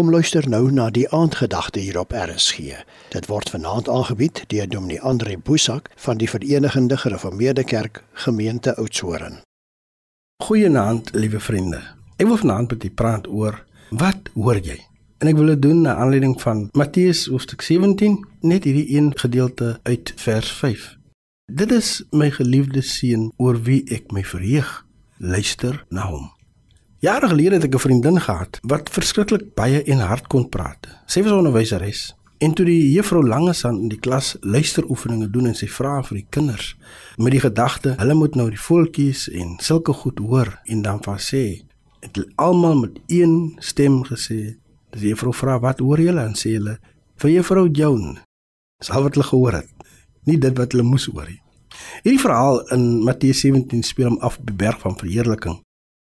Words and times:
Kom 0.00 0.08
luister 0.10 0.46
nou 0.48 0.70
na 0.72 0.86
die 0.88 1.02
aandgedagte 1.12 1.80
hier 1.84 1.98
op 2.00 2.14
RSG. 2.16 2.70
Dit 3.12 3.26
word 3.28 3.50
vanaand 3.52 3.88
aangebied 3.92 4.38
deur 4.48 4.68
Dominee 4.72 5.00
Andre 5.04 5.36
Boesak 5.36 5.90
van 6.00 6.16
die 6.16 6.28
Verenigde 6.28 6.96
Gereformeerde 6.96 7.64
Kerk 7.64 8.00
Gemeente 8.12 8.76
Oudtshoorn. 8.80 9.42
Goeienaand, 10.42 11.12
liewe 11.12 11.40
vriende. 11.40 11.82
Ek 12.16 12.32
wil 12.32 12.40
vanaand 12.40 12.72
met 12.72 12.88
u 12.88 12.90
praat 13.02 13.28
oor 13.28 13.60
wat 13.90 14.32
hoor 14.32 14.62
jy? 14.64 14.78
En 15.20 15.28
ek 15.28 15.36
wil 15.36 15.52
dit 15.52 15.62
doen 15.68 15.84
na 15.84 15.98
aanleiding 16.00 16.40
van 16.40 16.70
Matteus 16.72 17.26
hoofstuk 17.28 17.60
17, 17.60 18.16
net 18.40 18.64
hierdie 18.64 18.88
een 18.96 19.12
gedeelte 19.12 19.76
uit 19.82 20.16
vers 20.16 20.56
5. 20.64 20.94
Dit 21.52 21.76
is 21.76 21.98
my 22.08 22.32
geliefde 22.40 22.80
seun 22.80 23.34
oor 23.36 23.60
wie 23.68 23.82
ek 23.92 24.16
my 24.16 24.24
verheug. 24.24 24.78
Luister 25.20 25.84
na 25.92 26.08
hom. 26.08 26.30
Jare 27.00 27.28
gelede 27.28 27.54
het 27.54 27.64
ek 27.64 27.74
'n 27.74 27.78
vriendin 27.78 28.20
gehad 28.20 28.60
wat 28.62 28.90
verskriklik 28.90 29.54
baie 29.54 29.82
en 29.82 29.98
hard 29.98 30.26
kon 30.26 30.48
praat. 30.48 30.88
Sy 31.06 31.22
was 31.22 31.32
'n 31.32 31.42
onderwyseres 31.42 32.14
en 32.38 32.52
toe 32.52 32.64
die 32.64 32.92
juffrou 32.92 33.26
Langesan 33.26 33.78
in 33.78 33.88
die 33.88 33.98
klas 33.98 34.36
luisteroefeninge 34.40 35.30
doen 35.30 35.46
en 35.46 35.54
sy 35.54 35.66
vra 35.66 36.02
vir 36.02 36.16
die 36.16 36.26
kinders 36.30 36.76
met 37.16 37.32
die 37.32 37.40
gedagte 37.40 37.94
hulle 37.98 38.14
moet 38.14 38.34
nou 38.34 38.50
die 38.50 38.60
voeltjies 38.60 39.28
en 39.28 39.56
sulke 39.58 39.92
goed 39.92 40.18
hoor 40.18 40.60
en 40.64 40.82
dan 40.82 41.02
van 41.02 41.18
sê 41.18 41.62
het 42.00 42.26
almal 42.36 42.78
met 42.80 43.00
een 43.06 43.56
stem 43.58 44.04
gesê 44.04 44.60
Die 44.90 45.12
juffrou 45.12 45.30
vra 45.36 45.58
wat 45.62 45.78
hoor 45.78 46.00
julle 46.02 46.24
en 46.26 46.34
sê 46.34 46.56
hulle 46.56 46.78
vir 47.22 47.30
juffrou 47.30 47.68
Joan. 47.70 48.18
Dis 48.80 48.90
al 48.90 49.04
wat 49.06 49.14
hulle 49.14 49.28
gehoor 49.28 49.60
het. 49.60 49.68
Nie 50.26 50.38
dit 50.40 50.56
wat 50.58 50.74
hulle 50.74 50.86
moes 50.86 51.06
hoor 51.12 51.28
nie. 51.28 51.38
Hierdie 52.02 52.22
verhaal 52.22 52.60
in 52.74 52.86
Matteus 53.06 53.44
17 53.44 53.84
speel 53.86 54.10
hom 54.10 54.18
af 54.26 54.40
op 54.40 54.48
die 54.48 54.56
berg 54.56 54.80
van 54.82 54.98
verheerliking. 54.98 55.60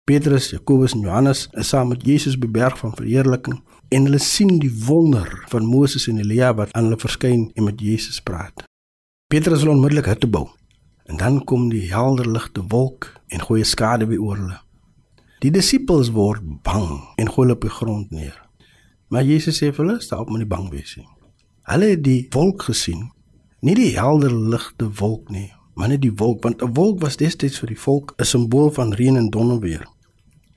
Petrus, 0.06 0.50
Jakobus 0.50 0.92
en 0.94 1.00
Johannes 1.00 1.48
is 1.52 1.70
saam 1.72 1.88
met 1.94 2.02
Jesus 2.04 2.36
by 2.36 2.50
berg 2.52 2.76
van 2.82 2.92
verheerliking 2.92 3.62
en 3.88 4.08
hulle 4.10 4.20
sien 4.20 4.58
die 4.60 4.72
wonder 4.84 5.30
van 5.48 5.64
Moses 5.64 6.10
en 6.12 6.20
Elia 6.20 6.50
wat 6.58 6.74
aan 6.76 6.90
hulle 6.90 7.00
verskyn 7.00 7.46
en 7.56 7.70
met 7.70 7.80
Jesus 7.80 8.20
praat. 8.20 8.66
Petrus 9.32 9.64
wil 9.64 9.78
onmiddellik 9.78 10.10
hutte 10.12 10.28
bou. 10.28 10.50
En 11.08 11.22
dan 11.22 11.40
kom 11.48 11.70
die 11.72 11.86
helder 11.94 12.28
ligte 12.28 12.66
wolk 12.68 13.14
en 13.32 13.46
gooi 13.48 13.64
skade 13.64 14.10
by 14.12 14.20
oor 14.20 14.42
hulle. 14.42 14.60
Die 15.40 15.54
disippels 15.56 16.12
word 16.12 16.44
bang 16.68 17.00
en 17.16 17.32
gooi 17.32 17.48
op 17.56 17.64
die 17.64 17.72
grond 17.72 18.12
neer. 18.12 18.36
Maar 19.08 19.24
Jesus 19.24 19.64
sê 19.64 19.72
vir 19.72 19.86
hulle, 19.86 20.02
"Stap 20.02 20.28
moenie 20.28 20.52
bang 20.52 20.70
wees 20.72 20.98
nie." 20.98 21.08
Hulle 21.64 21.96
het 21.96 22.04
die 22.04 22.28
wolk 22.36 22.64
gesien, 22.64 23.12
nie 23.62 23.76
die 23.76 23.96
helder 23.96 24.36
ligte 24.36 24.92
wolk 25.00 25.30
nie, 25.30 25.54
maar 25.74 25.88
net 25.88 26.02
die 26.02 26.14
wolk, 26.16 26.44
want 26.44 26.62
'n 26.62 26.74
wolk 26.74 27.00
was 27.02 27.18
destyds 27.18 27.60
vir 27.60 27.68
die 27.68 27.80
volk 27.80 28.14
'n 28.18 28.26
simbool 28.26 28.72
van 28.72 28.94
reën 28.94 29.18
en 29.18 29.30
donderweer. 29.30 29.88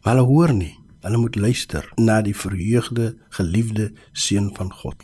Maar 0.03 0.15
hulle 0.15 0.27
hoor 0.27 0.55
nie. 0.55 0.79
Hulle 1.01 1.17
moet 1.17 1.37
luister 1.37 1.93
na 1.95 2.23
die 2.23 2.37
verheugde, 2.37 3.17
geliefde 3.29 3.93
seun 4.13 4.51
van 4.55 4.73
God. 4.73 4.95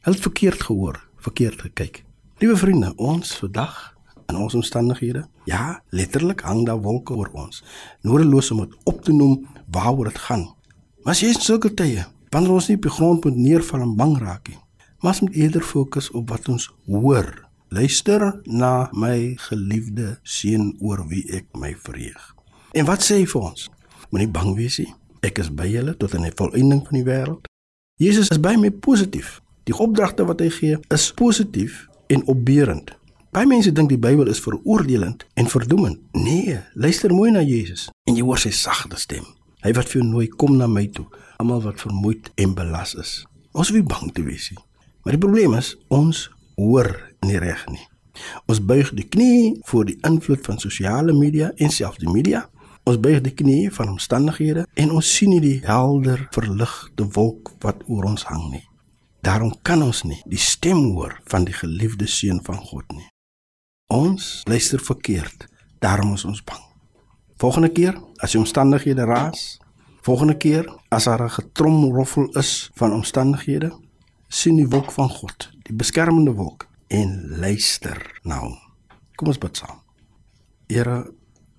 Hulle 0.00 0.16
het 0.16 0.22
verkeerd 0.22 0.62
gehoor, 0.62 1.08
verkeerd 1.16 1.60
gekyk. 1.60 2.04
Liewe 2.38 2.56
vriende, 2.56 2.92
ons 2.96 3.36
vandag 3.36 3.96
in 4.26 4.36
ons 4.36 4.54
omstandighede, 4.54 5.24
ja, 5.44 5.82
letterlik 5.88 6.40
hang 6.40 6.66
daar 6.66 6.80
wolke 6.82 7.14
oor 7.14 7.30
ons. 7.32 7.64
Noordeloos 8.02 8.50
om 8.50 8.58
dit 8.58 8.76
op 8.84 9.02
te 9.02 9.12
noem 9.12 9.46
waaroor 9.70 10.04
dit 10.04 10.18
gaan. 10.18 10.54
Maar 11.02 11.14
as 11.14 11.20
jy 11.20 11.32
in 11.32 11.40
sulke 11.40 11.74
tye 11.74 12.04
wanneer 12.30 12.52
ons 12.52 12.68
nie 12.68 12.76
op 12.76 12.82
die 12.82 12.92
grond 12.92 13.24
moet 13.24 13.36
neerval 13.36 13.80
en 13.80 13.96
bang 13.96 14.18
raak 14.20 14.48
nie. 14.48 14.58
Maar 15.00 15.14
ons 15.14 15.20
moet 15.20 15.34
eerder 15.34 15.62
fokus 15.62 16.10
op 16.10 16.28
wat 16.28 16.48
ons 16.48 16.70
hoor. 16.86 17.47
Luister 17.68 18.40
na 18.44 18.88
my 18.92 19.34
geliefde 19.36 20.18
seun 20.24 20.70
oor 20.80 21.02
wie 21.10 21.26
ek 21.36 21.50
my 21.52 21.74
verheug. 21.76 22.30
En 22.72 22.86
wat 22.88 23.04
sê 23.04 23.18
hy 23.20 23.26
vir 23.28 23.42
ons? 23.50 23.66
Moenie 24.08 24.30
bang 24.32 24.54
wees 24.56 24.78
nie. 24.80 24.88
Ek 25.20 25.36
is 25.42 25.50
by 25.52 25.66
julle 25.68 25.92
tot 26.00 26.14
aan 26.16 26.24
die 26.24 26.32
volëinding 26.32 26.80
van 26.86 26.96
die 26.96 27.04
wêreld. 27.04 27.50
Jesus 28.00 28.30
is 28.32 28.40
by 28.40 28.54
my 28.56 28.70
positief. 28.72 29.42
Die 29.68 29.76
opdragte 29.76 30.24
wat 30.24 30.40
hy 30.40 30.48
gee 30.54 30.78
is 30.94 31.10
positief 31.12 31.84
en 32.08 32.24
opbeurend. 32.32 32.94
Baie 33.36 33.44
mense 33.44 33.74
dink 33.76 33.92
die 33.92 34.00
Bybel 34.00 34.32
is 34.32 34.40
veroordelend 34.40 35.26
en 35.36 35.52
verdoemend. 35.52 36.00
Nee, 36.16 36.62
luister 36.72 37.12
mooi 37.12 37.34
na 37.36 37.44
Jesus 37.44 37.90
en 38.08 38.16
jy 38.16 38.24
hoor 38.24 38.40
sy 38.40 38.54
sagte 38.56 38.96
stem. 38.96 39.28
Hy 39.60 39.74
wat 39.76 39.92
vir 39.92 40.00
jou 40.00 40.08
nooi 40.08 40.30
kom 40.40 40.56
na 40.56 40.70
my 40.70 40.86
toe 40.88 41.04
almal 41.36 41.60
wat 41.68 41.84
vermoeid 41.84 42.32
en 42.40 42.56
belas 42.56 42.96
is. 42.96 43.12
Ons 43.52 43.76
wie 43.76 43.84
bang 43.84 44.08
te 44.16 44.24
wees 44.24 44.48
nie. 44.54 44.62
Maar 45.04 45.18
die 45.18 45.22
probleem 45.22 45.52
is 45.60 45.74
ons 45.92 46.30
hoor 46.58 46.90
nie 47.26 47.38
reg 47.40 47.64
nie. 47.70 47.84
Ons 48.50 48.60
buig 48.66 48.90
die 48.98 49.06
knie 49.06 49.58
voor 49.70 49.86
die 49.86 49.98
invloed 50.06 50.42
van 50.46 50.58
sosiale 50.58 51.14
media 51.14 51.52
en 51.56 51.70
selfs 51.70 52.02
die 52.02 52.10
media. 52.10 52.48
Ons 52.88 52.98
buig 53.04 53.20
die 53.22 53.34
knie 53.36 53.68
van 53.74 53.92
omstandighede 53.94 54.66
en 54.74 54.94
ons 54.96 55.10
sien 55.14 55.30
nie 55.30 55.42
die 55.44 55.58
helder 55.66 56.26
verligte 56.34 57.06
wolk 57.14 57.52
wat 57.62 57.84
oor 57.86 58.08
ons 58.10 58.26
hang 58.30 58.48
nie. 58.50 58.64
Daarom 59.22 59.54
kan 59.62 59.82
ons 59.82 60.02
nie 60.08 60.18
die 60.26 60.40
stem 60.42 60.82
hoor 60.96 61.18
van 61.30 61.46
die 61.46 61.54
geliefde 61.54 62.08
seun 62.10 62.42
van 62.46 62.58
God 62.70 62.90
nie. 62.96 63.06
Ons 63.94 64.42
luister 64.50 64.82
verkeerd. 64.82 65.46
Daarom 65.78 66.12
is 66.14 66.26
ons 66.26 66.42
bang. 66.42 66.64
Volgende 67.38 67.70
keer 67.70 67.94
as 68.18 68.34
die 68.34 68.42
omstandighede 68.42 69.06
raas, 69.06 69.58
Volgende 70.08 70.36
keer 70.36 70.64
as 70.88 71.04
daar 71.04 71.22
'n 71.22 71.30
getromroffel 71.30 72.28
is 72.32 72.70
van 72.74 72.92
omstandighede, 72.92 73.72
sien 74.28 74.56
die 74.56 74.68
wolk 74.68 74.92
van 74.92 75.08
God, 75.08 75.50
die 75.68 75.76
beskermende 75.76 76.32
wolk 76.36 76.66
en 76.88 77.14
luister 77.40 78.00
na 78.24 78.40
hom. 78.40 78.56
Kom 79.18 79.28
ons 79.28 79.40
bid 79.40 79.60
saam. 79.60 79.82
Here, 80.68 81.02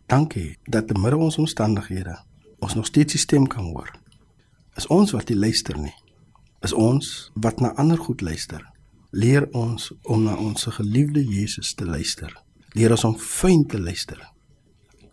dankie 0.10 0.58
dat 0.70 0.88
te 0.90 0.98
midde 0.98 1.18
ons 1.18 1.38
omstandighede 1.42 2.18
ons 2.60 2.76
nog 2.76 2.86
steeds 2.86 3.16
die 3.16 3.22
stem 3.22 3.48
kan 3.48 3.72
hoor. 3.72 3.92
Is 4.76 4.88
ons 4.92 5.14
wat 5.16 5.30
nie 5.30 5.38
luister 5.40 5.78
nie. 5.80 5.96
Is 6.66 6.74
ons 6.76 7.30
wat 7.40 7.62
na 7.64 7.72
ander 7.80 8.00
goed 8.00 8.22
luister. 8.22 8.64
Leer 9.12 9.48
ons 9.58 9.90
om 10.04 10.26
na 10.28 10.36
ons 10.38 10.68
geliefde 10.76 11.24
Jesus 11.24 11.74
te 11.74 11.88
luister. 11.88 12.34
Leer 12.76 12.94
ons 12.94 13.08
om 13.08 13.16
fyn 13.18 13.66
te 13.68 13.80
luister. 13.80 14.20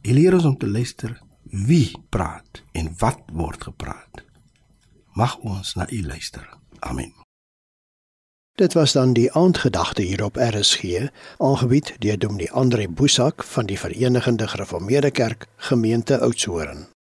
Leer 0.06 0.36
ons 0.38 0.48
om 0.50 0.56
te 0.58 0.68
luister 0.68 1.16
wie 1.66 1.94
praat 2.10 2.62
en 2.74 2.90
wat 3.00 3.22
word 3.32 3.70
gepraat. 3.70 4.24
Mag 5.16 5.38
ons 5.38 5.76
na 5.78 5.86
U 5.90 6.02
luister. 6.02 6.50
Amen. 6.80 7.25
Dit 8.56 8.72
was 8.72 8.92
dan 8.92 9.12
die 9.12 9.32
aandgedagte 9.32 10.02
hier 10.02 10.24
op 10.24 10.36
RSG, 10.36 11.08
aangebied 11.38 11.94
deur 11.98 12.18
Dominee 12.18 12.52
Andre 12.52 12.88
Boesak 12.88 13.44
van 13.44 13.66
die 13.66 13.78
Verenigde 13.78 14.48
Gereformeerde 14.48 15.10
Kerk, 15.10 15.46
gemeente 15.56 16.18
Oudtshoorn. 16.20 16.95